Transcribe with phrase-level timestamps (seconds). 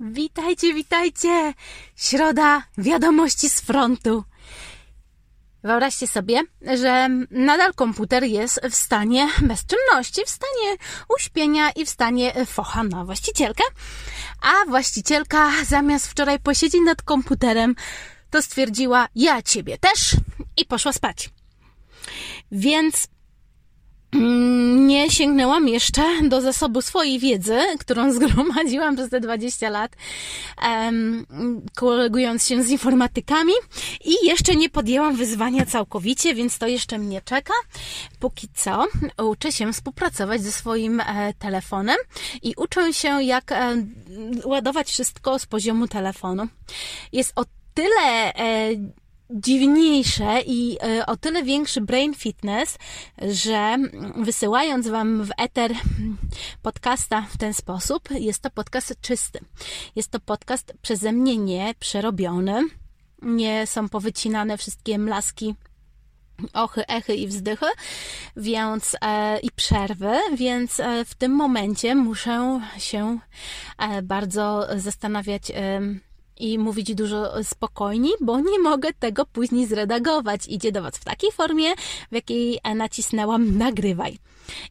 [0.00, 1.54] Witajcie, witajcie!
[1.96, 4.24] Środa, wiadomości z frontu.
[5.62, 6.42] Wyobraźcie sobie,
[6.74, 10.76] że nadal komputer jest w stanie bezczynności, w stanie
[11.16, 13.64] uśpienia i w stanie focha na właścicielkę,
[14.42, 17.74] a właścicielka zamiast wczoraj posiedzieć nad komputerem,
[18.30, 20.16] to stwierdziła, ja ciebie też
[20.56, 21.30] i poszła spać.
[22.52, 23.08] Więc
[24.86, 29.96] nie sięgnęłam jeszcze do zasobu swojej wiedzy, którą zgromadziłam przez te 20 lat,
[30.62, 31.26] um,
[31.76, 33.52] kolegując się z informatykami
[34.04, 37.54] i jeszcze nie podjęłam wyzwania całkowicie, więc to jeszcze mnie czeka.
[38.20, 38.86] Póki co
[39.22, 41.96] uczę się współpracować ze swoim e, telefonem
[42.42, 43.86] i uczę się, jak e,
[44.44, 46.48] ładować wszystko z poziomu telefonu.
[47.12, 48.70] Jest o tyle e,
[49.30, 52.78] dziwniejsze i e, o tyle większy brain fitness,
[53.22, 53.76] że
[54.16, 55.74] wysyłając Wam w eter
[56.62, 59.40] podcasta w ten sposób, jest to podcast czysty.
[59.96, 62.62] Jest to podcast przeze mnie nie przerobiony.
[63.22, 65.54] Nie są powycinane wszystkie mlaski
[66.52, 67.66] ochy, echy i wzdychy,
[68.36, 73.18] więc e, i przerwy, więc e, w tym momencie muszę się
[73.78, 75.52] e, bardzo zastanawiać
[76.40, 80.48] i mówić dużo spokojniej, bo nie mogę tego później zredagować.
[80.48, 81.74] Idzie do Was w takiej formie,
[82.10, 84.18] w jakiej nacisnęłam nagrywaj.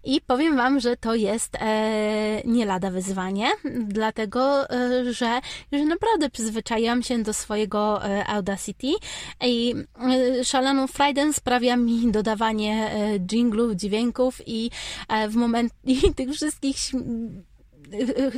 [0.03, 3.47] I powiem Wam, że to jest e, nie lada wyzwanie,
[3.87, 5.39] dlatego, e, że
[5.71, 8.87] już naprawdę przyzwyczaiłam się do swojego e, Audacity
[9.43, 9.75] i
[10.39, 14.71] e, szaloną frajdę sprawia mi dodawanie e, jinglów, dźwięków i
[15.09, 15.73] e, w moment
[16.15, 16.77] tych wszystkich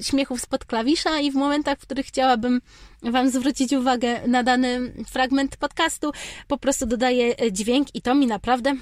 [0.01, 2.61] śmiechów spod klawisza i w momentach, w których chciałabym
[3.03, 6.11] Wam zwrócić uwagę na dany fragment podcastu,
[6.47, 8.75] po prostu dodaję dźwięk i to mi naprawdę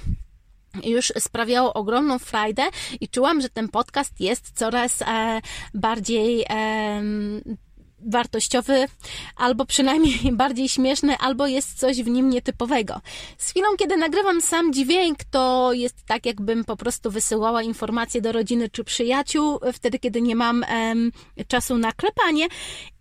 [0.84, 2.62] już sprawiało ogromną frajdę
[3.00, 5.40] i czułam, że ten podcast jest coraz e,
[5.74, 7.02] bardziej e,
[8.00, 8.88] wartościowy,
[9.36, 13.00] albo przynajmniej bardziej śmieszny, albo jest coś w nim nietypowego.
[13.38, 18.32] Z chwilą, kiedy nagrywam sam dźwięk, to jest tak, jakbym po prostu wysyłała informacje do
[18.32, 21.12] rodziny czy przyjaciół, wtedy, kiedy nie mam em,
[21.48, 22.46] czasu na klepanie.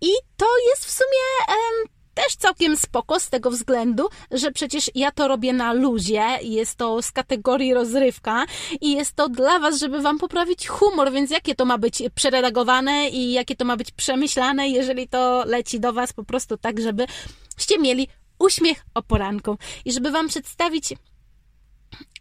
[0.02, 5.12] I to jest w sumie em, też całkiem spoko z tego względu, że przecież ja
[5.12, 8.46] to robię na luzie, jest to z kategorii rozrywka
[8.82, 13.10] i jest to dla Was, żeby Wam poprawić humor, więc jakie to ma być przeredagowane
[13.10, 17.78] i jakie to ma być przemyślane, jeżeli to leci do Was po prostu tak, żebyście
[17.80, 18.08] mieli
[18.40, 20.94] uśmiech o poranku i żeby Wam przedstawić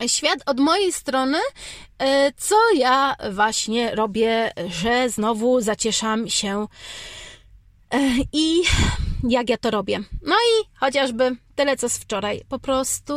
[0.07, 1.39] świat od mojej strony,
[1.99, 6.67] e, co ja właśnie robię, że znowu zacieszam się
[8.33, 8.63] i
[9.29, 9.99] jak ja to robię.
[10.23, 12.43] No i chociażby tyle co z wczoraj.
[12.49, 13.15] Po prostu.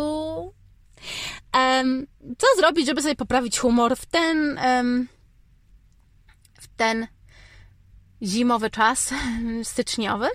[1.55, 2.07] Um,
[2.37, 4.59] co zrobić, żeby sobie poprawić humor w ten.
[4.65, 5.07] Um,
[6.59, 7.07] w ten
[8.23, 9.13] zimowy czas,
[9.63, 10.27] styczniowy.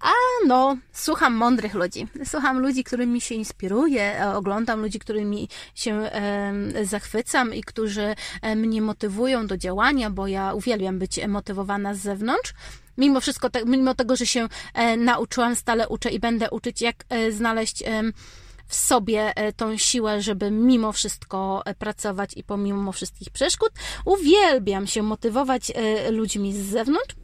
[0.00, 0.10] A
[0.46, 2.06] no, słucham mądrych ludzi.
[2.24, 8.14] Słucham ludzi, którymi się inspiruję, oglądam ludzi, którymi się e, zachwycam i którzy
[8.56, 12.54] mnie motywują do działania, bo ja uwielbiam być motywowana z zewnątrz
[12.98, 17.32] mimo wszystko, mimo tego, że się e, nauczyłam, stale uczę i będę uczyć, jak e,
[17.32, 17.82] znaleźć
[18.66, 23.70] w sobie e, tą siłę, żeby mimo wszystko pracować i pomimo wszystkich przeszkód.
[24.04, 25.72] Uwielbiam się motywować
[26.10, 27.16] ludźmi z zewnątrz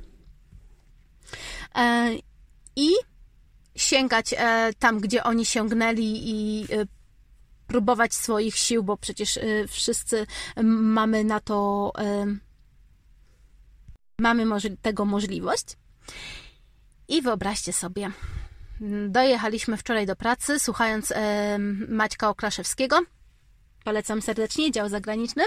[2.76, 2.91] i
[3.76, 4.34] sięgać
[4.78, 6.66] tam, gdzie oni sięgnęli i
[7.66, 9.38] próbować swoich sił, bo przecież
[9.69, 10.26] wszyscy
[10.64, 11.92] mamy na to
[14.19, 14.44] mamy
[14.82, 15.64] tego możliwość.
[17.09, 18.10] I wyobraźcie sobie,
[19.09, 23.00] dojechaliśmy wczoraj do pracy, słuchając e, Maćka Okraszewskiego.
[23.84, 25.44] Polecam serdecznie, dział zagraniczny.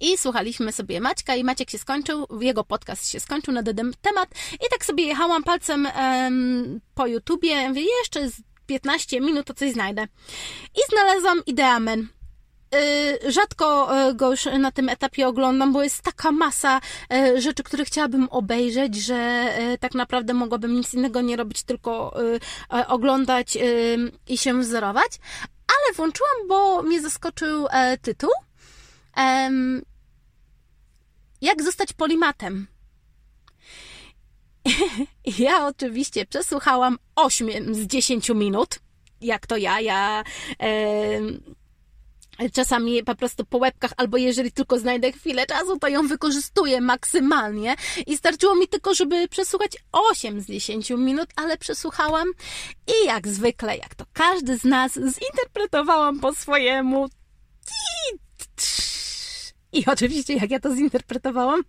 [0.00, 4.28] I słuchaliśmy sobie Maćka i Maciek się skończył, jego podcast się skończył na ten temat
[4.54, 5.88] i tak sobie jechałam palcem
[6.94, 10.06] po YouTubie, mówię, jeszcze z 15 minut to coś znajdę.
[10.74, 12.08] I znalazłam Ideamen.
[12.74, 16.80] Y, rzadko y, go już na tym etapie oglądam, bo jest taka masa
[17.12, 22.14] y, rzeczy, które chciałabym obejrzeć, że tak naprawdę mogłabym nic innego nie robić, tylko
[22.88, 23.58] oglądać
[24.28, 25.12] i się wzorować.
[25.68, 28.30] Ale włączyłam, bo mnie zaskoczył e, tytuł.
[31.40, 32.66] Jak zostać polimatem?
[35.38, 38.78] Ja oczywiście przesłuchałam 8 z 10 minut.
[39.20, 39.80] Jak to ja?
[39.80, 40.24] Ja
[42.50, 47.74] czasami po prostu po łebkach, albo jeżeli tylko znajdę chwilę czasu, to ją wykorzystuję maksymalnie.
[48.06, 52.28] I starczyło mi tylko, żeby przesłuchać 8 z 10 minut, ale przesłuchałam
[52.86, 57.08] i jak zwykle, jak to każdy z nas, zinterpretowałam po swojemu.
[59.72, 61.62] I oczywiście, jak ja to zinterpretowałam.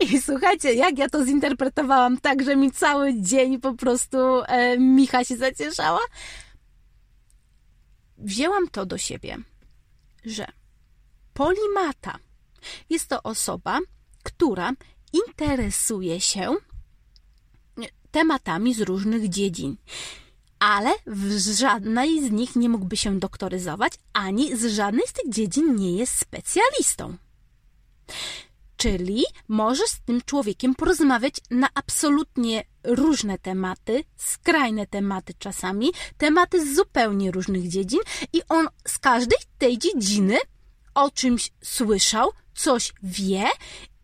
[0.00, 5.24] I słuchajcie, jak ja to zinterpretowałam, tak, że mi cały dzień po prostu e, Micha
[5.24, 6.00] się zacieszała.
[8.18, 9.38] Wzięłam to do siebie,
[10.24, 10.46] że
[11.34, 12.18] polimata
[12.90, 13.78] jest to osoba,
[14.22, 14.72] która
[15.12, 16.56] interesuje się
[18.10, 19.76] tematami z różnych dziedzin
[20.60, 25.76] ale w żadnej z nich nie mógłby się doktoryzować, ani z żadnej z tych dziedzin
[25.76, 27.16] nie jest specjalistą.
[28.80, 36.76] Czyli możesz z tym człowiekiem porozmawiać na absolutnie różne tematy, skrajne tematy czasami, tematy z
[36.76, 38.00] zupełnie różnych dziedzin,
[38.32, 40.38] i on z każdej tej dziedziny
[40.94, 43.44] o czymś słyszał, coś wie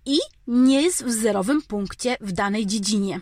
[0.04, 3.20] i nie jest w zerowym punkcie w danej dziedzinie.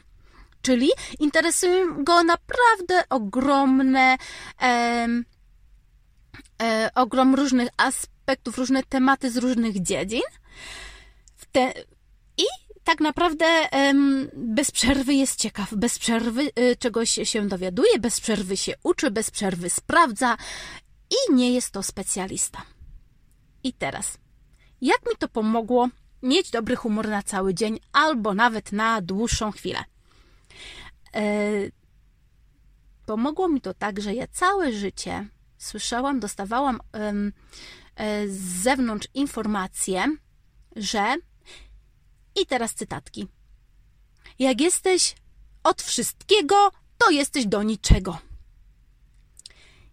[0.62, 4.16] Czyli interesują go naprawdę ogromne,
[4.62, 5.08] e,
[6.94, 10.22] ogrom różnych aspektów, różne tematy z różnych dziedzin.
[11.54, 11.72] Te,
[12.38, 12.44] I
[12.84, 13.46] tak naprawdę
[14.36, 19.30] bez przerwy jest ciekaw, bez przerwy y, czegoś się dowiaduje, bez przerwy się uczy, bez
[19.30, 20.36] przerwy sprawdza
[21.10, 22.62] i nie jest to specjalista.
[23.64, 24.18] I teraz,
[24.80, 25.88] jak mi to pomogło
[26.22, 29.84] mieć dobry humor na cały dzień albo nawet na dłuższą chwilę?
[31.14, 31.22] E,
[33.06, 35.28] pomogło mi to tak, że ja całe życie
[35.58, 36.80] słyszałam, dostawałam
[37.96, 40.16] e, z zewnątrz informacje,
[40.76, 41.16] że
[42.42, 43.28] i teraz cytatki.
[44.38, 45.14] Jak jesteś
[45.64, 48.18] od wszystkiego, to jesteś do niczego.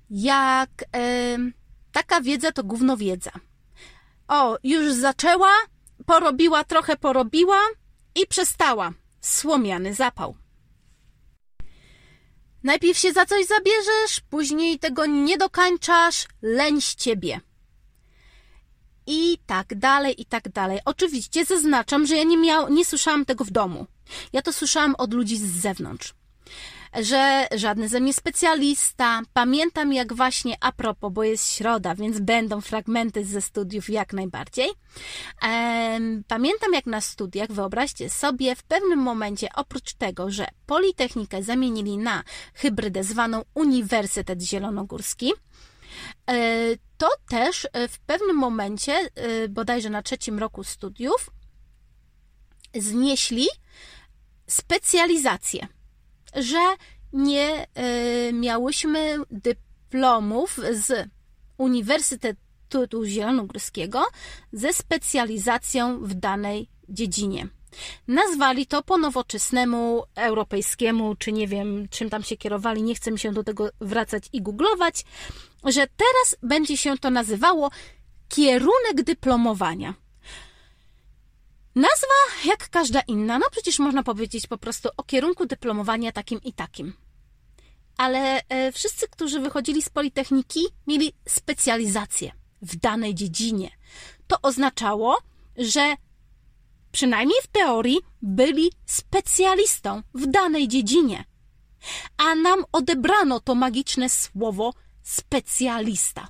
[0.10, 0.70] Jak
[1.92, 3.32] taka wiedza to gówno wiedza.
[4.28, 5.52] O, już zaczęła,
[6.06, 7.60] porobiła, trochę porobiła
[8.16, 8.94] i przestała.
[9.22, 10.36] Słomiany zapał.
[12.64, 17.42] Najpierw się za coś zabierzesz, później tego nie dokańczasz, leń z ciebie.
[19.12, 20.80] I tak dalej, i tak dalej.
[20.86, 23.86] Oczywiście zaznaczam, że ja nie, miał, nie słyszałam tego w domu.
[24.34, 26.14] Ja to słyszałam od ludzi z zewnątrz
[27.00, 29.22] że żadny ze mnie specjalista.
[29.34, 34.70] Pamiętam jak właśnie a propos, bo jest środa, więc będą fragmenty ze studiów jak najbardziej.
[36.28, 42.24] Pamiętam jak na studiach, wyobraźcie sobie, w pewnym momencie oprócz tego, że Politechnikę zamienili na
[42.54, 45.34] hybrydę zwaną Uniwersytet Zielonogórski,
[46.30, 46.36] e,
[47.02, 51.30] to też e, w pewnym momencie, e, bodajże na trzecim roku studiów,
[52.76, 53.48] znieśli
[54.48, 55.68] specjalizację
[56.36, 56.76] że
[57.14, 57.68] nie
[58.30, 61.10] y, miałyśmy dyplomów z
[61.58, 64.04] Uniwersytetu Zielonogórskiego
[64.54, 67.48] ze specjalizacją w danej dziedzinie.
[68.08, 73.20] Nazwali to po nowoczesnemu, europejskiemu, czy nie wiem, czym tam się kierowali, nie chcę mi
[73.20, 75.06] się do tego wracać i googlować,
[75.66, 77.72] że teraz będzie się to nazywało
[78.30, 79.94] kierunek dyplomowania.
[81.76, 86.54] Nazwa jak każda inna, no przecież można powiedzieć po prostu o kierunku dyplomowania takim i
[86.54, 86.94] takim.
[87.98, 92.32] Ale e, wszyscy, którzy wychodzili z Politechniki, mieli specjalizację
[92.62, 93.72] w danej dziedzinie.
[94.28, 95.18] To oznaczało,
[95.58, 95.96] że
[96.92, 101.24] przynajmniej w teorii byli specjalistą w danej dziedzinie.
[102.18, 104.74] A nam odebrano to magiczne słowo
[105.04, 106.28] specjalista.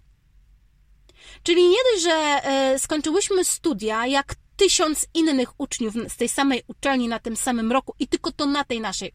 [1.44, 7.08] Czyli nie dość, że e, skończyłyśmy studia, jak tysiąc innych uczniów z tej samej uczelni
[7.08, 9.14] na tym samym roku i tylko to na tej naszej,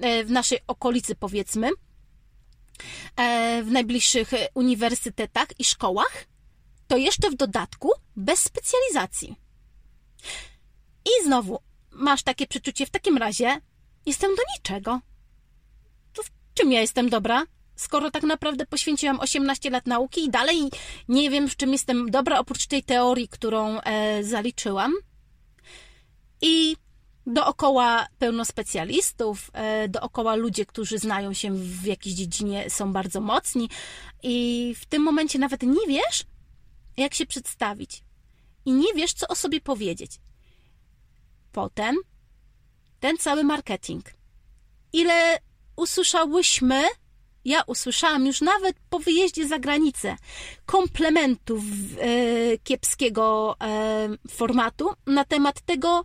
[0.00, 1.70] e, w naszej okolicy powiedzmy,
[3.16, 6.26] e, w najbliższych uniwersytetach i szkołach,
[6.88, 9.36] to jeszcze w dodatku bez specjalizacji.
[11.06, 11.58] I znowu
[11.90, 13.60] masz takie przeczucie, w takim razie
[14.06, 15.00] jestem do niczego.
[16.12, 17.46] To w czym ja jestem dobra?
[17.76, 20.70] skoro tak naprawdę poświęciłam 18 lat nauki i dalej
[21.08, 24.92] nie wiem, w czym jestem dobra, oprócz tej teorii, którą e, zaliczyłam.
[26.40, 26.76] I
[27.26, 33.68] dookoła pełno specjalistów, e, dookoła ludzie, którzy znają się w jakiejś dziedzinie, są bardzo mocni,
[34.22, 36.24] i w tym momencie nawet nie wiesz,
[36.96, 38.02] jak się przedstawić,
[38.64, 40.10] i nie wiesz, co o sobie powiedzieć.
[41.56, 41.96] Potem
[43.00, 44.04] ten cały marketing.
[44.92, 45.38] Ile
[45.76, 46.84] usłyszałyśmy
[47.44, 50.16] ja usłyszałam już nawet po wyjeździe za granicę
[50.66, 51.62] komplementów
[52.00, 56.04] e, kiepskiego e, formatu na temat tego,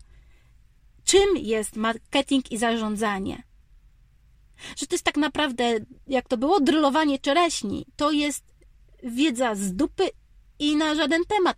[1.04, 3.44] czym jest marketing i zarządzanie.
[4.78, 7.86] Że to jest tak naprawdę, jak to było, drylowanie czereśni.
[7.96, 8.44] To jest
[9.04, 10.10] wiedza z dupy
[10.60, 11.58] i na żaden temat.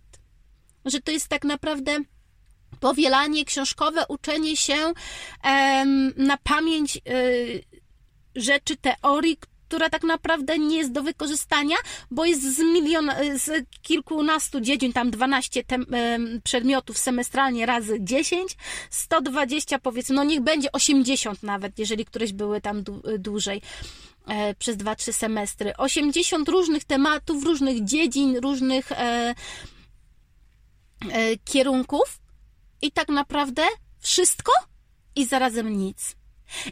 [0.84, 2.00] Że to jest tak naprawdę
[2.84, 4.92] powielanie książkowe, uczenie się
[6.16, 7.64] na pamięć y,
[8.36, 9.36] rzeczy, teorii,
[9.68, 11.76] która tak naprawdę nie jest do wykorzystania,
[12.10, 15.86] bo jest z miliona, z kilkunastu dziedzin, tam 12 tem,
[16.44, 18.56] przedmiotów semestralnie razy 10,
[18.90, 22.84] 120 powiedzmy, no niech będzie 80 nawet, jeżeli któreś były tam
[23.18, 23.62] dłużej
[24.26, 25.76] e, przez 2-3 semestry.
[25.76, 29.34] 80 różnych tematów, różnych dziedzin, różnych e,
[31.12, 32.23] e, kierunków
[32.84, 33.62] i tak naprawdę
[34.00, 34.52] wszystko
[35.16, 36.16] i zarazem nic.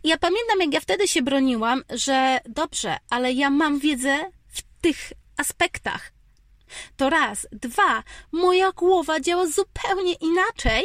[0.04, 5.12] Ja pamiętam, jak ja wtedy się broniłam, że dobrze, ale ja mam wiedzę w tych
[5.36, 6.12] aspektach.
[6.96, 7.46] To raz.
[7.52, 8.02] Dwa,
[8.32, 10.84] moja głowa działa zupełnie inaczej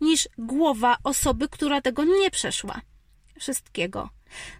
[0.00, 2.80] niż głowa osoby, która tego nie przeszła.
[3.40, 4.10] Wszystkiego.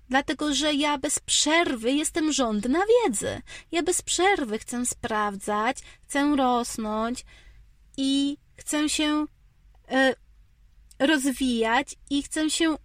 [0.09, 3.43] Dlatego, że ja bez przerwy jestem żądna wiedzy.
[3.73, 7.25] Ja bez przerwy chcę sprawdzać, chcę rosnąć
[7.97, 9.27] i chcę się
[10.99, 12.77] rozwijać i chcę się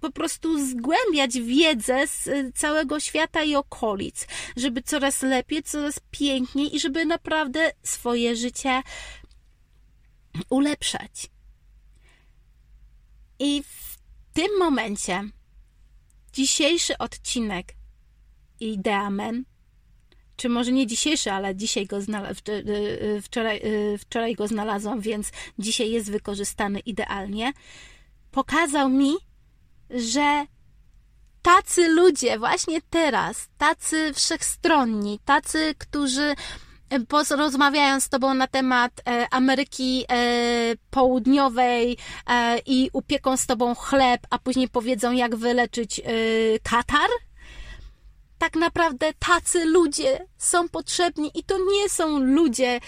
[0.00, 4.26] po prostu zgłębiać wiedzę z y, całego świata i okolic,
[4.56, 8.82] żeby coraz lepiej, coraz piękniej i żeby naprawdę swoje życie
[10.50, 11.30] ulepszać.
[13.38, 13.98] I w
[14.32, 15.22] tym momencie
[16.32, 17.74] dzisiejszy odcinek
[18.60, 19.44] Ideamen,
[20.40, 22.02] czy może nie dzisiejszy, ale dzisiaj go y,
[22.48, 23.62] y, wczoraj,
[23.98, 27.52] wczoraj go znalazłam, więc dzisiaj jest wykorzystany idealnie,
[28.30, 29.12] pokazał mi,
[29.90, 30.46] że
[31.42, 36.34] tacy ludzie właśnie teraz, tacy wszechstronni, tacy, którzy
[36.90, 40.16] e, rozmawiają z Tobą na temat e, Ameryki e,
[40.90, 41.96] Południowej
[42.66, 46.00] i upieką z Tobą chleb, a później powiedzą, jak wyleczyć
[46.62, 47.10] Katar.
[48.40, 52.80] Tak naprawdę tacy ludzie są potrzebni i to nie są ludzie,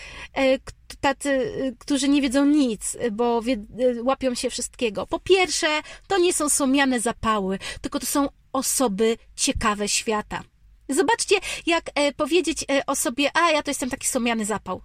[1.00, 3.40] tacy, y, którzy nie wiedzą nic, bo
[3.80, 5.06] y, łapią się wszystkiego.
[5.06, 10.42] Po pierwsze, to nie są somiane zapały, tylko to są osoby ciekawe świata.
[10.88, 14.82] Zobaczcie, jak e, powiedzieć e, o sobie, a ja to jestem taki somiany zapał.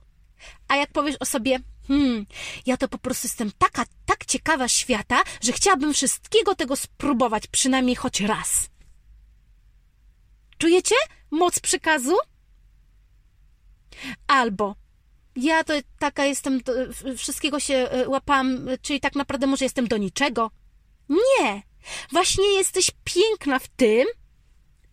[0.67, 2.25] A jak powiesz o sobie, hmm,
[2.65, 7.95] ja to po prostu jestem taka, tak ciekawa świata, że chciałabym wszystkiego tego spróbować, przynajmniej
[7.95, 8.69] choć raz.
[10.57, 10.95] Czujecie
[11.31, 12.15] moc przekazu?
[14.27, 14.75] Albo
[15.35, 16.61] ja to taka jestem,
[17.17, 20.51] wszystkiego się e, łapam, czyli tak naprawdę może jestem do niczego.
[21.09, 21.63] Nie!
[22.11, 24.07] Właśnie jesteś piękna w tym,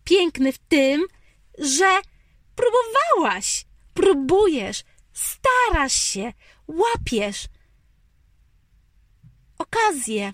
[0.03, 1.05] piękny w tym,
[1.57, 1.99] że
[2.55, 6.33] próbowałaś, próbujesz, starasz się,
[6.67, 7.45] łapiesz
[9.57, 10.33] okazję.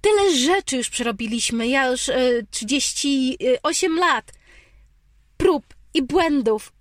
[0.00, 1.68] Tyle rzeczy już przerobiliśmy.
[1.68, 4.32] Ja już y, 38 lat
[5.36, 5.64] prób
[5.94, 6.72] i błędów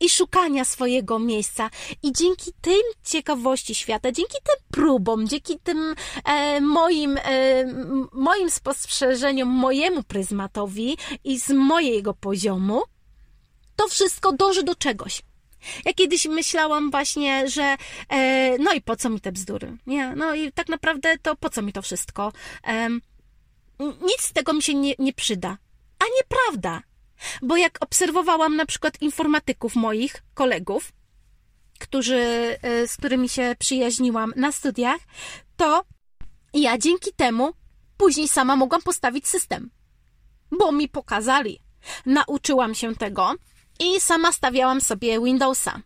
[0.00, 1.70] i szukania swojego miejsca.
[2.02, 7.64] I dzięki tym ciekawości świata, dzięki tym próbom, dzięki tym e, moim, e,
[8.12, 12.82] moim spostrzeżeniom, mojemu pryzmatowi i z mojego poziomu,
[13.76, 15.22] to wszystko dąży do czegoś.
[15.84, 17.76] Ja kiedyś myślałam właśnie, że
[18.08, 19.76] e, no i po co mi te bzdury?
[19.86, 22.32] Nie, no i tak naprawdę to po co mi to wszystko?
[22.66, 22.88] E,
[23.80, 25.58] nic z tego mi się nie, nie przyda.
[25.98, 26.82] A nieprawda.
[27.42, 30.92] Bo jak obserwowałam na przykład informatyków moich kolegów,
[31.78, 32.16] którzy,
[32.62, 35.00] e, z którymi się przyjaźniłam na studiach,
[35.56, 35.84] to
[36.54, 37.52] ja dzięki temu
[37.96, 39.70] później sama mogłam postawić system.
[40.50, 41.60] Bo mi pokazali.
[42.06, 43.34] Nauczyłam się tego
[43.80, 45.80] i sama stawiałam sobie Windowsa.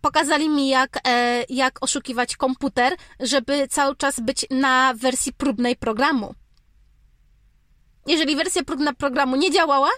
[0.00, 6.34] Pokazali mi, jak, e, jak oszukiwać komputer, żeby cały czas być na wersji próbnej programu.
[8.06, 9.90] Jeżeli wersja próbna programu nie działała,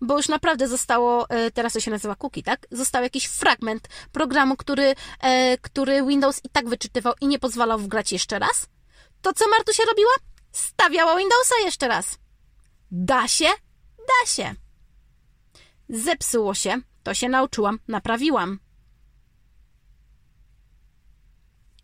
[0.00, 2.66] bo już naprawdę zostało, e, teraz to się nazywa cookie, tak?
[2.70, 8.12] Został jakiś fragment programu, który, e, który Windows i tak wyczytywał i nie pozwalał wgrać
[8.12, 8.66] jeszcze raz.
[9.22, 10.12] To co Martusia robiła?
[10.52, 12.18] Stawiała Windowsa jeszcze raz.
[12.90, 13.48] Da się?
[13.98, 14.54] Da się.
[15.88, 18.58] Zepsuło się, to się nauczyłam, naprawiłam.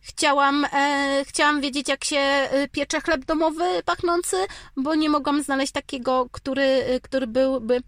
[0.01, 4.37] Chciałam, e, chciałam wiedzieć, jak się e, piecze chleb domowy pachnący,
[4.77, 7.83] bo nie mogłam znaleźć takiego, który, e, który byłby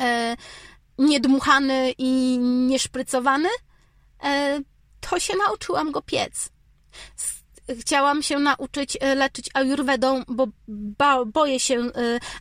[0.00, 0.36] e,
[0.98, 3.48] niedmuchany i nieszprycowany.
[4.24, 4.60] E,
[5.00, 6.50] to się nauczyłam go piec
[7.80, 11.90] chciałam się nauczyć e, leczyć ajurwedą, bo ba, boję się e,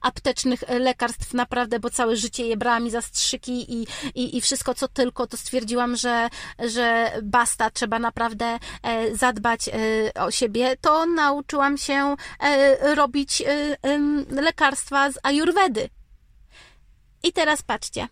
[0.02, 4.74] aptecznych e, lekarstw naprawdę, bo całe życie je brałam i zastrzyki i, i, i wszystko
[4.74, 8.60] co tylko, to stwierdziłam, że, że basta, trzeba naprawdę
[9.14, 9.70] zadbać
[10.16, 10.76] o siebie.
[10.82, 12.16] To nauczyłam się
[12.82, 13.44] robić
[14.30, 15.90] lekarstwa z ajurwedy.
[17.24, 18.08] I teraz patrzcie.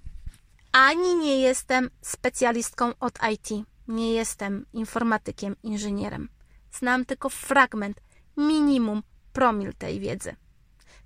[0.72, 3.65] Ani nie jestem specjalistką od IT.
[3.88, 6.30] Nie jestem informatykiem, inżynierem.
[6.72, 8.01] Znam tylko fragment,
[8.38, 10.36] minimum promil tej wiedzy.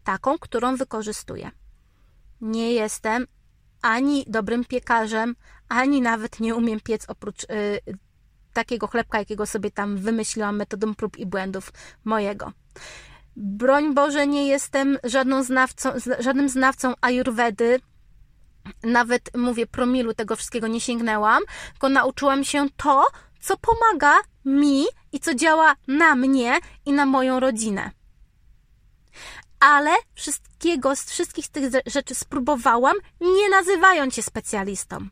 [0.03, 1.51] taką, którą wykorzystuję.
[2.41, 3.27] Nie jestem
[3.81, 5.35] ani dobrym piekarzem,
[5.69, 7.47] ani nawet nie umiem piec oprócz y,
[8.53, 12.51] takiego chlebka, jakiego sobie tam wymyśliłam metodą prób i błędów mojego.
[13.35, 17.79] Broń Boże, nie jestem żadną znawcą, żadnym znawcą ajurwedy,
[18.83, 23.05] nawet mówię promilu tego wszystkiego nie sięgnęłam, tylko nauczyłam się to,
[23.45, 27.91] co pomaga mi i co działa na mnie i na moją rodzinę.
[29.59, 35.07] Ale wszystkiego, z wszystkich tych rzeczy spróbowałam, nie nazywając się specjalistą.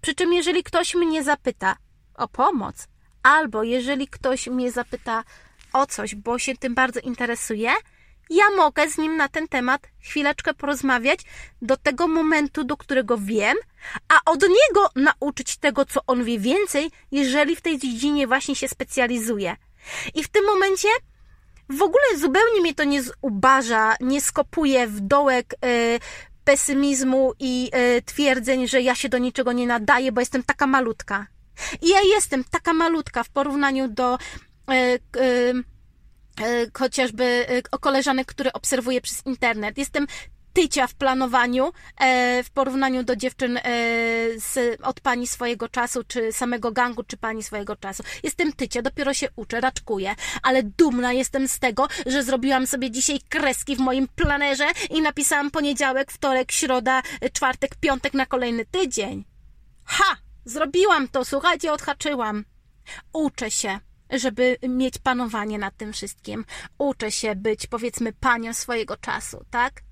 [0.00, 1.76] Przy czym, jeżeli ktoś mnie zapyta
[2.14, 2.88] o pomoc,
[3.22, 5.24] albo jeżeli ktoś mnie zapyta
[5.72, 7.72] o coś, bo się tym bardzo interesuje,
[8.30, 11.20] ja mogę z nim na ten temat chwileczkę porozmawiać
[11.62, 13.56] do tego momentu, do którego wiem,
[14.08, 18.68] a od niego nauczyć tego, co on wie więcej, jeżeli w tej dziedzinie właśnie się
[18.68, 19.56] specjalizuje.
[20.14, 20.88] I w tym momencie
[21.68, 25.98] w ogóle zupełnie mnie to nie zubaża, nie skopuje w dołek yy,
[26.44, 31.26] pesymizmu i yy, twierdzeń, że ja się do niczego nie nadaję, bo jestem taka malutka.
[31.82, 34.18] I ja jestem taka malutka w porównaniu do
[34.70, 34.98] E,
[36.78, 39.78] chociażby e, o koleżanek, które obserwuję przez internet.
[39.78, 40.06] Jestem
[40.52, 43.60] tycia w planowaniu e, w porównaniu do dziewczyn
[44.36, 48.02] z, od pani swojego czasu, czy samego gangu, czy pani swojego czasu.
[48.22, 53.20] Jestem tycia, dopiero się uczę, raczkuję, ale dumna jestem z tego, że zrobiłam sobie dzisiaj
[53.28, 59.24] kreski w moim planerze i napisałam poniedziałek, wtorek, środa, czwartek, piątek na kolejny tydzień.
[59.84, 60.16] Ha!
[60.44, 62.44] Zrobiłam to, słuchajcie, odhaczyłam.
[63.12, 63.78] Uczę się
[64.12, 66.44] żeby mieć panowanie nad tym wszystkim.
[66.78, 69.82] Uczę się być, powiedzmy, panią swojego czasu, tak?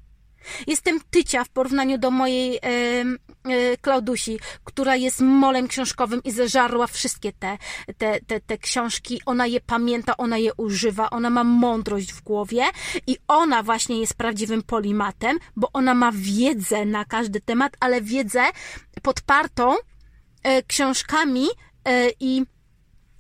[0.66, 7.32] Jestem tycia w porównaniu do mojej e, Klaudusi, która jest molem książkowym i zeżarła wszystkie
[7.32, 7.58] te,
[7.98, 9.20] te, te, te książki.
[9.26, 12.64] Ona je pamięta, ona je używa, ona ma mądrość w głowie
[13.06, 18.42] i ona właśnie jest prawdziwym polimatem, bo ona ma wiedzę na każdy temat, ale wiedzę
[19.02, 19.76] podpartą
[20.42, 21.46] e, książkami
[21.84, 22.44] e, i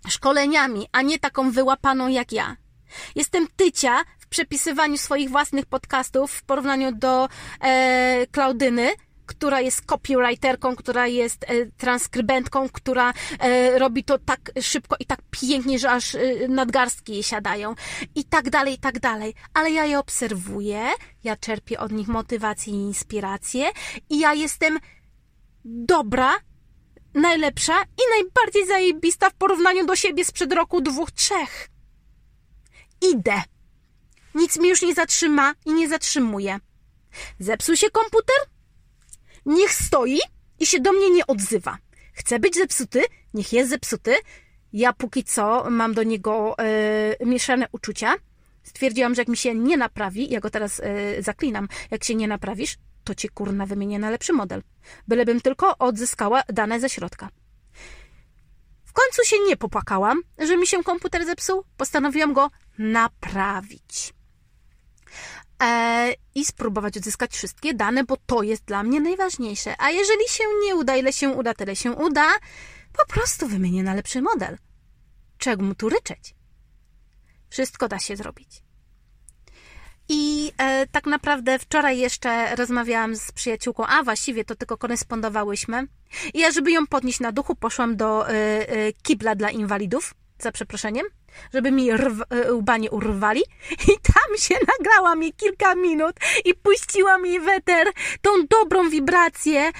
[0.08, 2.56] szkoleniami, a nie taką wyłapaną jak ja.
[3.14, 7.28] Jestem tycia w przepisywaniu swoich własnych podcastów w porównaniu do
[7.60, 8.90] e, Klaudyny,
[9.30, 15.20] która jest copywriterką, która jest e, transkrybentką, która e, robi to tak szybko i tak
[15.30, 17.74] pięknie, że aż e, nadgarstki jej siadają
[18.14, 19.34] i tak dalej, i tak dalej.
[19.54, 20.82] Ale ja je obserwuję,
[21.24, 23.70] ja czerpię od nich motywację i inspirację
[24.10, 24.78] i ja jestem
[25.64, 26.32] dobra
[27.14, 31.68] najlepsza i najbardziej zajebista w porównaniu do siebie sprzed roku dwóch, trzech.
[33.12, 33.42] Idę.
[34.34, 36.58] Nic mnie już nie zatrzyma i nie zatrzymuje.
[37.38, 38.36] Zepsuł się komputer?
[39.46, 40.20] Niech stoi
[40.58, 41.78] i się do mnie nie odzywa.
[42.12, 43.02] Chce być zepsuty?
[43.34, 44.14] Niech jest zepsuty.
[44.72, 46.56] Ja póki co mam do niego
[47.20, 48.14] yy, mieszane uczucia.
[48.62, 52.28] Stwierdziłam, że jak mi się nie naprawi, ja go teraz yy, zaklinam, jak się nie
[52.28, 52.76] naprawisz,
[53.10, 54.62] to ci kurna wymienię na lepszy model.
[55.08, 57.28] Bylebym tylko odzyskała dane ze środka.
[58.84, 61.64] W końcu się nie popłakałam, że mi się komputer zepsuł.
[61.76, 64.14] Postanowiłam go naprawić.
[65.62, 69.74] E, I spróbować odzyskać wszystkie dane, bo to jest dla mnie najważniejsze.
[69.78, 72.28] A jeżeli się nie uda, ile się uda, tyle się uda,
[72.92, 74.58] po prostu wymienię na lepszy model.
[75.38, 76.34] Czego mu tu ryczeć?
[77.48, 78.62] Wszystko da się zrobić.
[80.12, 85.86] I e, tak naprawdę wczoraj jeszcze rozmawiałam z przyjaciółką, a właściwie to tylko korespondowałyśmy.
[86.34, 90.52] I ja, żeby ją podnieść na duchu, poszłam do e, e, kibla dla inwalidów, za
[90.52, 91.06] przeproszeniem,
[91.54, 93.40] żeby mi rw, e, łba nie urwali.
[93.92, 97.86] I tam się nagrała mi kilka minut i puściła mi weter,
[98.20, 99.70] tą dobrą wibrację,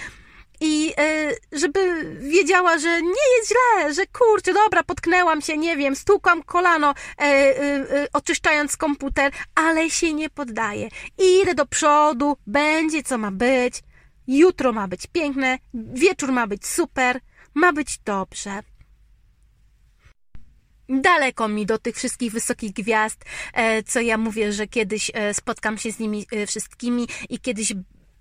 [0.60, 5.96] i y, żeby wiedziała, że nie jest źle, że kurczę, dobra, potknęłam się, nie wiem,
[5.96, 10.88] stukam kolano, y, y, oczyszczając komputer, ale się nie poddaję.
[11.18, 13.82] Idę do przodu, będzie co ma być,
[14.26, 17.20] jutro ma być piękne, wieczór ma być super,
[17.54, 18.62] ma być dobrze.
[20.88, 25.78] Daleko mi do tych wszystkich wysokich gwiazd, e, co ja mówię, że kiedyś e, spotkam
[25.78, 27.72] się z nimi wszystkimi i kiedyś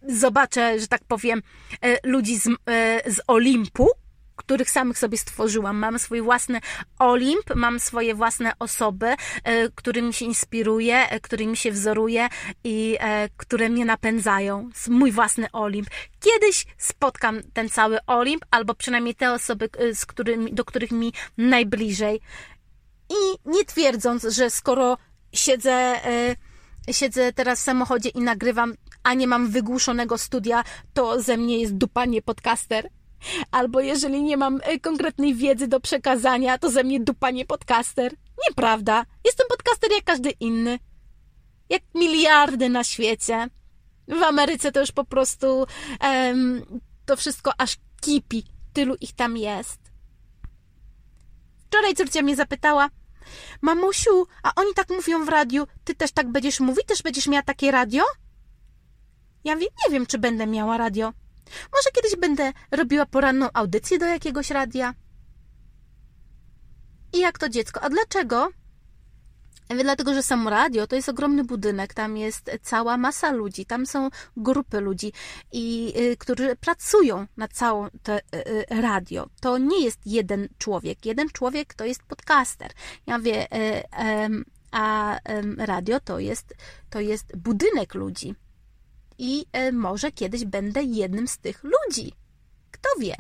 [0.08, 1.42] zobaczę, że tak powiem,
[1.82, 3.90] e, ludzi z, e, z Olimpu,
[4.36, 5.78] których samych sobie stworzyłam.
[5.78, 6.60] Mam swój własny
[7.00, 9.08] Olimp, mam swoje własne osoby,
[9.44, 12.28] e, którymi się inspiruję, którymi się wzoruję
[12.64, 12.98] i
[13.38, 14.70] które mnie napędzają.
[14.88, 15.90] Mój własny Olimp.
[16.20, 22.22] Kiedyś spotkam ten cały Olimp, albo przynajmniej te osoby, z którymi, do których mi najbliżej.
[23.10, 24.98] I nie twierdząc, że skoro
[25.34, 26.00] siedzę
[26.92, 28.74] siedzę teraz w samochodzie i nagrywam,
[29.04, 32.90] a nie mam wygłuszonego studia, to ze mnie jest dupanie podcaster.
[33.52, 38.14] Albo jeżeli nie mam e, konkretnej wiedzy do przekazania, to ze mnie dupanie podcaster.
[38.48, 39.06] Nieprawda.
[39.26, 40.80] Jestem podcaster jak każdy inny.
[41.70, 43.48] Jak miliardy na świecie.
[44.08, 45.66] W Ameryce to już po prostu
[46.02, 48.44] um, to wszystko aż kipi.
[48.74, 49.80] Tylu ich tam jest.
[51.68, 52.90] Wczoraj córcia mnie zapytała,
[53.62, 56.86] mamusiu, a oni tak mówią w radiu, ty też tak będziesz mówić?
[56.86, 58.04] Też będziesz miała takie radio?
[59.44, 61.14] Ja wie, nie wiem, czy będę miała radio.
[61.74, 64.94] Może kiedyś będę robiła poranną audycję do jakiegoś radia.
[67.14, 67.82] I jak to dziecko?
[67.82, 68.50] A dlaczego?
[69.70, 74.10] Dlatego, że samo radio to jest ogromny budynek, tam jest cała masa ludzi, tam są
[74.38, 75.14] grupy ludzi,
[75.52, 79.30] i, y, którzy pracują na całą to y, y, radio.
[79.42, 81.06] To nie jest jeden człowiek.
[81.06, 82.72] Jeden człowiek to jest podcaster.
[83.08, 83.48] Ja wie,
[84.72, 85.18] a
[85.58, 86.56] radio to jest,
[86.90, 88.36] to jest budynek ludzi.
[89.18, 92.14] I może kiedyś będę jednym z tych ludzi.
[92.72, 93.16] Kto wie?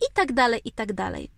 [0.00, 1.30] I tak dalej, i tak dalej.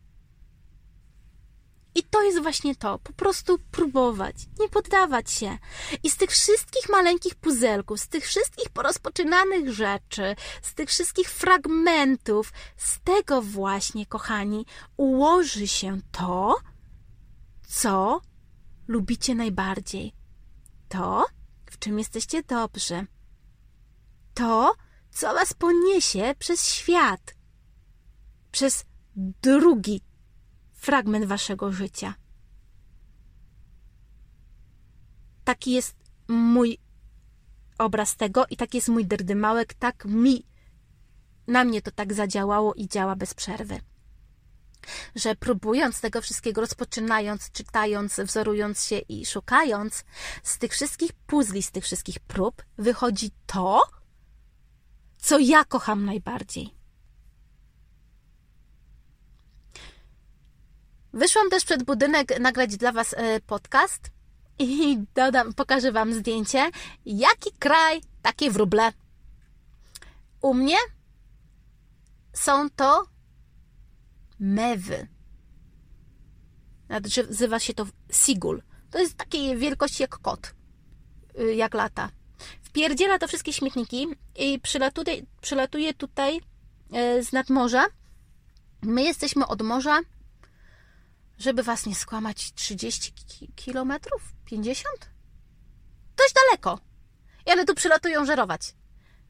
[1.95, 5.59] I to jest właśnie to, po prostu próbować, nie poddawać się.
[6.03, 12.53] I z tych wszystkich maleńkich puzelków, z tych wszystkich porozpoczynanych rzeczy, z tych wszystkich fragmentów,
[12.77, 16.57] z tego właśnie, kochani, ułoży się to,
[17.69, 18.21] co
[18.89, 20.13] lubicie najbardziej.
[20.89, 21.27] To,
[21.71, 23.07] w czym jesteście dobrzy.
[24.35, 24.75] To,
[25.11, 27.35] co was poniesie przez świat.
[28.51, 28.85] Przez
[29.17, 30.01] drugi
[30.83, 32.15] fragment waszego życia.
[35.45, 35.97] Taki jest
[36.29, 36.79] mój
[37.79, 40.47] obraz tego i taki jest mój drdymałek, tak mi,
[41.47, 43.81] na mnie to tak zadziałało i działa bez przerwy.
[45.15, 50.05] Że próbując tego wszystkiego, rozpoczynając, czytając, wzorując się i szukając,
[50.43, 53.83] z tych wszystkich puzli, z tych wszystkich prób wychodzi to,
[55.19, 56.82] co ja kocham najbardziej.
[61.13, 64.11] Wyszłam też przed budynek nagrać dla Was e, podcast
[64.59, 66.71] i dodam, pokażę Wam zdjęcie.
[67.07, 68.93] Jaki kraj, takie wróble.
[70.41, 70.77] U mnie
[72.33, 73.07] są to
[74.41, 75.09] mewy.
[76.89, 78.63] Nazywa się to sigul.
[78.91, 80.55] To jest takiej wielkości jak kot,
[81.41, 82.11] y, jak lata.
[82.63, 86.41] Wpierdziela to wszystkie śmietniki i przylatuje, przylatuje tutaj
[86.93, 87.87] e, z nadmorza.
[88.83, 90.01] My jesteśmy od morza
[91.39, 93.13] żeby was nie skłamać, 30
[93.57, 94.23] kilometrów?
[94.45, 94.89] 50?
[96.17, 96.79] Dość daleko.
[97.47, 98.75] I one tu przylatują żerować.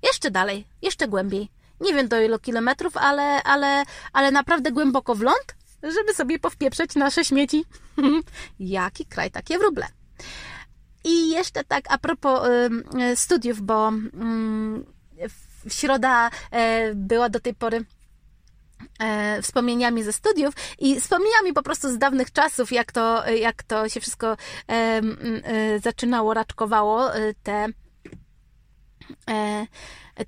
[0.03, 1.49] Jeszcze dalej, jeszcze głębiej.
[1.81, 6.95] Nie wiem do ilu kilometrów, ale, ale, ale naprawdę głęboko w ląd, żeby sobie powpieprzeć
[6.95, 7.65] nasze śmieci.
[8.61, 9.87] Jaki kraj, takie wróble.
[11.05, 12.49] I jeszcze tak a propos
[13.13, 17.85] y, studiów, bo y, środa y, była do tej pory
[18.99, 23.89] e, wspomnieniami ze studiów i wspomnieniami po prostu z dawnych czasów, jak to, jak to
[23.89, 24.35] się wszystko e,
[24.69, 27.69] e, zaczynało, raczkowało e, te
[29.31, 29.67] e,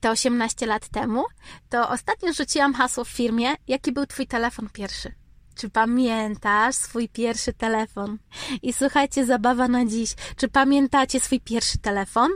[0.00, 1.24] te 18 lat temu,
[1.68, 5.14] to ostatnio rzuciłam hasło w firmie, jaki był twój telefon pierwszy.
[5.54, 8.18] Czy pamiętasz swój pierwszy telefon?
[8.62, 10.14] I słuchajcie, zabawa na dziś.
[10.36, 12.30] Czy pamiętacie swój pierwszy telefon?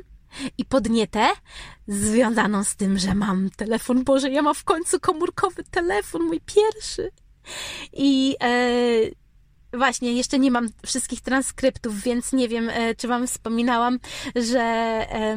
[0.59, 1.29] I podnietę
[1.88, 4.05] związaną z tym, że mam telefon.
[4.05, 7.11] Boże, ja mam w końcu komórkowy telefon, mój pierwszy.
[7.92, 13.98] I e, właśnie, jeszcze nie mam wszystkich transkryptów, więc nie wiem, e, czy Wam wspominałam,
[14.37, 15.37] że e,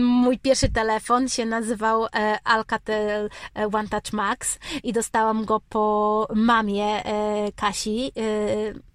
[0.00, 6.28] mój pierwszy telefon się nazywał e, Alcatel e, One Touch Max i dostałam go po
[6.34, 8.12] mamie e, Kasi,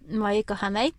[0.10, 0.94] mojej kochanej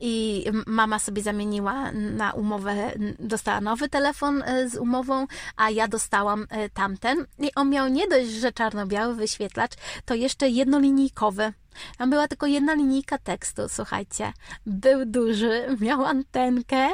[0.00, 5.26] i mama sobie zamieniła na umowę, dostała nowy telefon e, z umową,
[5.56, 7.26] a ja dostałam e, tamten.
[7.38, 9.72] I on miał nie dość, że czarno-biały wyświetlacz,
[10.04, 11.52] to jeszcze jednolinijkowy.
[11.98, 14.32] Tam była tylko jedna linijka tekstu, słuchajcie.
[14.66, 16.88] Był duży, miał antenkę,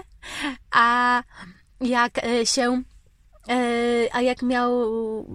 [0.71, 1.23] a
[1.81, 2.83] jak e, się
[4.13, 4.71] a jak miał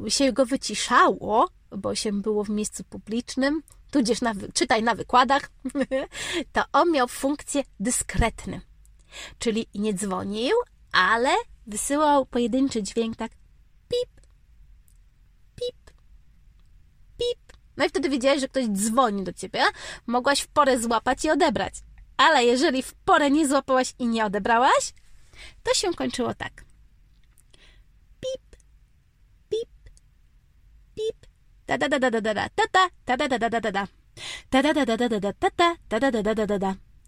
[0.08, 5.50] się go wyciszało, bo się było w miejscu publicznym, tudzież na, czytaj na wykładach,
[6.54, 8.62] to on miał funkcję dyskretny.
[9.40, 10.56] Czyli nie dzwonił,
[10.92, 11.30] ale
[11.68, 13.32] wysyłał pojedynczy dźwięk tak
[13.90, 14.22] pip,
[15.56, 15.92] pip,
[17.18, 17.58] pip.
[17.78, 19.64] No i wtedy wiedziałeś, że ktoś dzwoni do ciebie.
[20.08, 21.74] Mogłaś w porę złapać i odebrać.
[22.18, 24.94] Ale jeżeli w porę nie złapałaś i nie odebrałaś,
[25.64, 26.70] to się kończyło tak
[31.78, 31.88] ta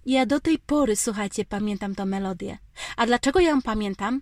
[0.06, 2.58] ja do tej pory, słuchajcie, pamiętam tę melodię.
[2.98, 4.22] A dlaczego ją pamiętam?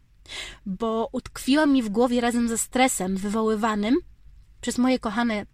[0.66, 3.96] Bo utkwiła mi w głowie razem ze stresem wywoływanym
[4.62, 5.46] przez moje kochane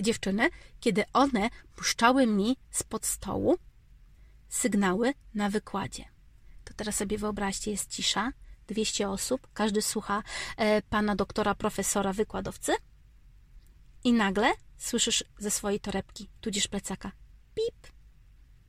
[0.00, 0.48] dziewczyny,
[0.80, 3.56] kiedy one puszczały mi spod stołu
[4.48, 6.04] sygnały na wykładzie.
[6.64, 8.32] To teraz sobie wyobraźcie, jest cisza,
[8.66, 10.22] 200 osób, każdy słucha
[10.56, 12.72] e, pana doktora, profesora, wykładowcy
[14.04, 17.12] i nagle słyszysz ze swojej torebki, tudzież plecaka
[17.54, 17.92] pip,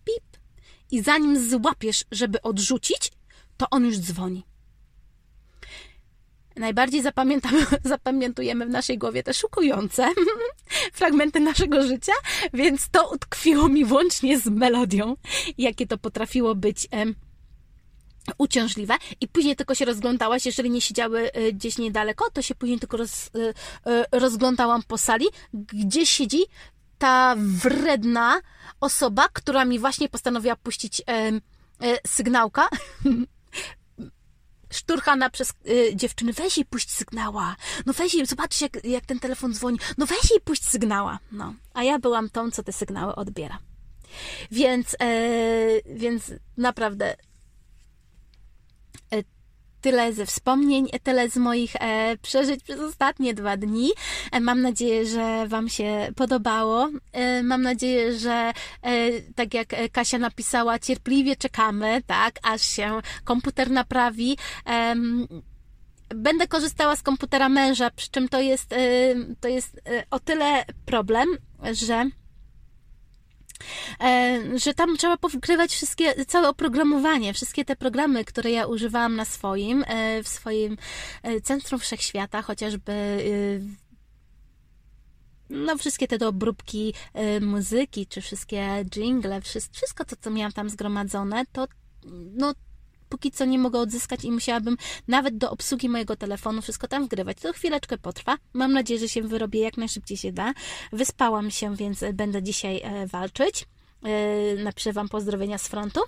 [0.05, 0.37] pip
[0.91, 3.11] i zanim złapiesz, żeby odrzucić,
[3.57, 4.45] to on już dzwoni.
[6.55, 7.01] Najbardziej
[7.83, 10.09] zapamiętujemy w naszej głowie te szukujące
[10.93, 12.13] fragmenty naszego życia,
[12.53, 15.15] więc to utkwiło mi włącznie z melodią,
[15.57, 17.15] jakie to potrafiło być em,
[18.37, 22.79] uciążliwe i później tylko się rozglądałaś, jeżeli nie siedziały e, gdzieś niedaleko, to się później
[22.79, 23.53] tylko roz, e,
[23.91, 26.43] e, rozglądałam po sali, gdzie siedzi
[26.97, 28.41] ta wredna
[28.81, 31.01] osoba, która mi właśnie postanowiła puścić
[32.07, 32.69] sygnałka.
[34.73, 39.19] Szturchana przez y, dziewczyny, weź jej puść sygnała, no weź jej, zobaczcie jak, jak ten
[39.19, 41.53] telefon dzwoni, no weź jej puść sygnała, no.
[41.73, 43.59] A ja byłam tą, co te sygnały odbiera.
[44.51, 45.07] Więc, e,
[45.85, 47.17] więc naprawdę e,
[49.85, 53.91] tyle ze wspomnień, tyle z moich e, przeżyć przez ostatnie dwa dni.
[54.31, 56.89] E, mam nadzieję, że Wam się podobało.
[57.11, 58.51] E, mam nadzieję, że
[59.35, 64.37] tak jak Kasia napisała, cierpliwie czekamy, tak, aż się komputer naprawi.
[66.09, 68.75] Będę korzystała z komputera męża, przy czym to jest,
[69.39, 71.27] to jest o tyle problem,
[71.71, 72.09] że
[74.55, 79.83] że tam trzeba powgrywać wszystkie, całe oprogramowanie, wszystkie te programy, które ja używałam na swoim,
[79.87, 80.77] e, w swoim
[81.23, 82.93] e, centrum wszechświata, chociażby
[85.49, 86.93] no wszystkie te obróbki
[87.41, 91.67] muzyki, czy wszystkie jingle, wszystko to, co miałam tam zgromadzone, to
[92.35, 92.53] no
[93.15, 97.37] póki co nie mogę odzyskać i musiałabym nawet do obsługi mojego telefonu wszystko tam wgrywać.
[97.37, 98.37] To chwileczkę potrwa.
[98.53, 100.53] Mam nadzieję, że się wyrobię jak najszybciej się da.
[100.91, 103.67] Wyspałam się, więc będę dzisiaj e, walczyć.
[104.03, 105.99] E, napiszę Wam pozdrowienia z frontu.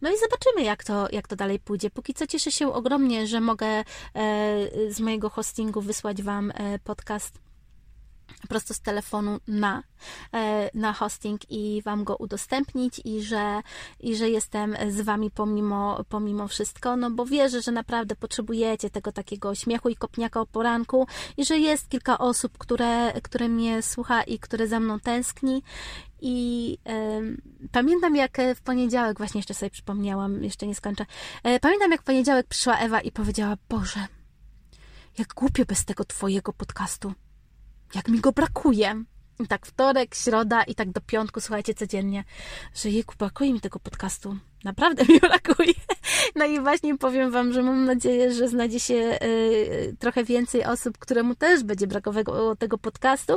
[0.00, 1.90] No i zobaczymy, jak to, jak to dalej pójdzie.
[1.90, 3.84] Póki co cieszę się ogromnie, że mogę e,
[4.90, 6.52] z mojego hostingu wysłać Wam
[6.84, 7.49] podcast
[8.48, 9.82] prosto z telefonu na,
[10.34, 13.60] e, na hosting i Wam go udostępnić i że,
[14.00, 19.12] i że jestem z Wami pomimo, pomimo wszystko, no bo wierzę, że naprawdę potrzebujecie tego
[19.12, 24.22] takiego śmiechu i kopniaka o poranku i że jest kilka osób, które, które mnie słucha
[24.22, 25.62] i które za mną tęskni
[26.20, 27.20] i e,
[27.72, 31.06] pamiętam, jak w poniedziałek, właśnie jeszcze sobie przypomniałam, jeszcze nie skończę.
[31.42, 34.06] E, pamiętam, jak w poniedziałek przyszła Ewa i powiedziała: Boże,
[35.18, 37.12] jak głupio bez tego Twojego podcastu
[37.94, 39.04] jak mi go brakuje.
[39.40, 42.24] I tak wtorek, środa i tak do piątku, słuchajcie, codziennie,
[42.74, 44.36] że jeku, brakuje mi tego podcastu.
[44.64, 45.74] Naprawdę mi brakuje.
[46.36, 50.98] No i właśnie powiem Wam, że mam nadzieję, że znajdzie się y, trochę więcej osób,
[50.98, 53.36] któremu też będzie brakowało tego podcastu.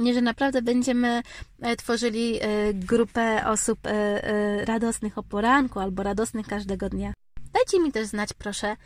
[0.00, 1.22] Nie, że naprawdę będziemy
[1.60, 7.12] e, tworzyli e, grupę osób e, radosnych o poranku albo radosnych każdego dnia.
[7.52, 8.76] Dajcie mi też znać, proszę,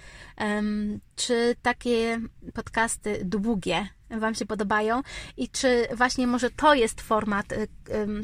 [1.16, 2.20] czy takie
[2.55, 5.03] podcasty długie Wam się podobają
[5.37, 7.68] i czy właśnie może to jest format y,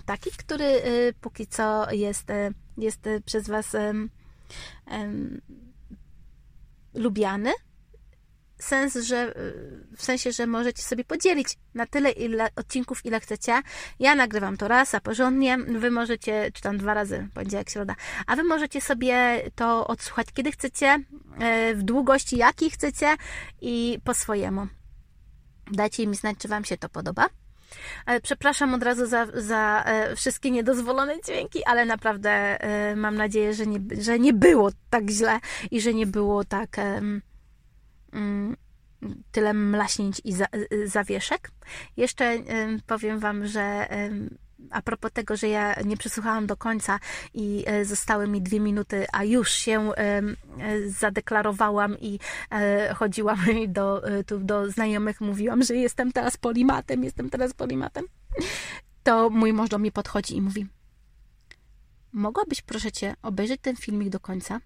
[0.06, 3.76] taki, który y, póki co jest, y, jest przez Was
[6.94, 7.50] lubiany
[8.60, 9.34] sens, że
[9.96, 13.62] w sensie, że możecie sobie podzielić na tyle ile odcinków, ile chcecie.
[13.98, 15.58] Ja nagrywam to raz, a porządnie.
[15.58, 17.94] Wy możecie, czy tam dwa razy, poniedziałek, środa,
[18.26, 20.98] a wy możecie sobie to odsłuchać kiedy chcecie,
[21.38, 23.16] e, w długości jakiej chcecie
[23.60, 24.66] i po swojemu.
[25.70, 27.26] Dajcie mi znać, czy Wam się to podoba.
[28.06, 32.58] E, przepraszam od razu za, za e, wszystkie niedozwolone dźwięki, ale naprawdę
[32.96, 37.22] mam nadzieję, że nie, że nie było tak źle i że nie było tak Mm,
[39.32, 40.46] tyle mlaśnięć i za,
[40.84, 41.50] zawieszek.
[41.96, 42.38] Jeszcze
[42.86, 43.88] powiem Wam, że
[44.70, 46.98] a propos tego, że ja nie przesłuchałam do końca
[47.34, 49.90] i e, zostały mi dwie minuty, a już się
[50.86, 52.18] zadeklarowałam i
[52.94, 54.02] chodziłam do,
[54.40, 58.04] do znajomych, mówiłam, że jestem teraz polimatem, jestem teraz polimatem,
[59.02, 60.66] to mój mąż do mnie podchodzi i mówi
[62.12, 64.60] mogłabyś proszę Cię obejrzeć ten filmik do końca?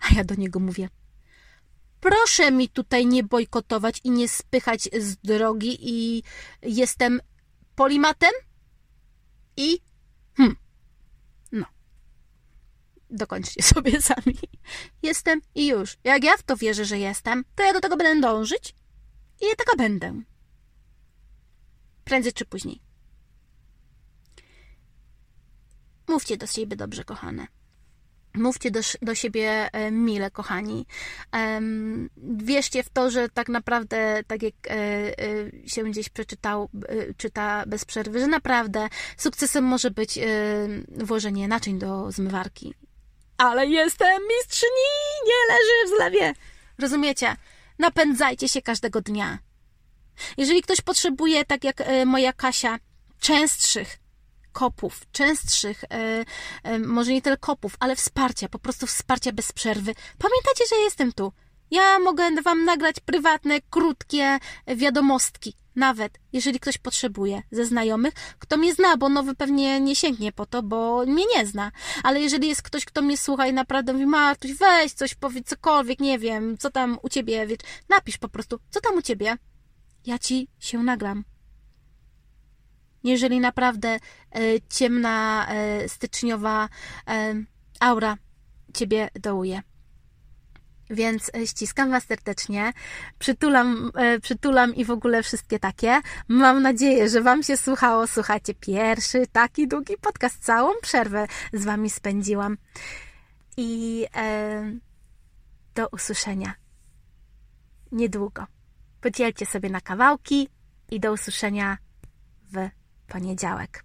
[0.00, 0.88] A ja do niego mówię
[2.00, 6.22] proszę mi tutaj nie bojkotować i nie spychać z drogi i
[6.62, 7.20] jestem
[7.74, 8.32] polimatem
[9.56, 9.78] i
[10.36, 10.56] hmm,
[11.52, 11.66] no
[13.10, 14.38] dokończcie sobie sami.
[15.02, 15.96] Jestem i już.
[16.04, 18.74] Jak ja w to wierzę, że jestem, to ja do tego będę dążyć
[19.40, 20.22] i ja taka będę.
[22.04, 22.80] Prędzej czy później.
[26.08, 27.46] Mówcie do siebie dobrze, kochane.
[28.34, 30.86] Mówcie do, do siebie e, mile, kochani.
[32.16, 36.68] Wierzcie w to, że tak naprawdę, tak jak e, e, się gdzieś przeczytał,
[37.16, 40.18] czyta bez przerwy, że naprawdę sukcesem może być
[40.88, 42.74] włożenie naczyń do zmywarki.
[43.38, 44.90] Ale jestem mistrzyni,
[45.26, 46.34] nie leży w zlewie.
[46.78, 47.36] Rozumiecie?
[47.78, 49.38] Napędzajcie się każdego dnia.
[50.36, 52.78] Jeżeli ktoś potrzebuje, tak jak moja Kasia,
[53.20, 53.99] częstszych
[54.52, 56.24] kopów, częstszych, e,
[56.62, 59.94] e, może nie tyle kopów, ale wsparcia, po prostu wsparcia bez przerwy.
[60.18, 61.32] Pamiętajcie, że jestem tu.
[61.70, 65.54] Ja mogę wam nagrać prywatne, krótkie wiadomostki.
[65.76, 70.46] Nawet, jeżeli ktoś potrzebuje ze znajomych, kto mnie zna, bo nowy pewnie nie sięgnie po
[70.46, 71.72] to, bo mnie nie zna.
[72.02, 76.00] Ale jeżeli jest ktoś, kto mnie słucha i naprawdę mówi, Martuś, weź coś, powiedz cokolwiek,
[76.00, 77.58] nie wiem, co tam u ciebie, wiesz,
[77.88, 79.36] napisz po prostu, co tam u ciebie.
[80.06, 81.24] Ja ci się nagram
[83.04, 84.00] jeżeli naprawdę e,
[84.68, 86.68] ciemna, e, styczniowa
[87.08, 87.34] e,
[87.80, 88.16] aura
[88.74, 89.62] ciebie dołuje.
[90.90, 92.72] Więc ściskam Was serdecznie,
[93.18, 93.90] przytulam,
[94.22, 96.00] przytulam i w ogóle wszystkie takie.
[96.28, 98.06] Mam nadzieję, że Wam się słuchało.
[98.06, 100.44] Słuchacie pierwszy taki długi podcast.
[100.44, 102.56] Całą przerwę z Wami spędziłam.
[103.56, 104.72] I e,
[105.74, 106.54] do usłyszenia
[107.92, 108.46] niedługo.
[109.00, 110.48] Podzielcie sobie na kawałki
[110.90, 111.78] i do usłyszenia
[112.52, 112.79] w
[113.10, 113.84] poniedziałek.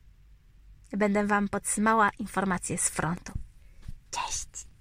[0.92, 3.34] Będę Wam podsyłała informacje z frontu.
[4.12, 4.75] Cześć!